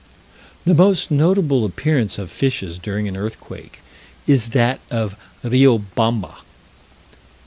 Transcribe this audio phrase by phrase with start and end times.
[0.65, 3.81] The most notable appearance of fishes during an earthquake
[4.25, 6.37] is that of Riobamba.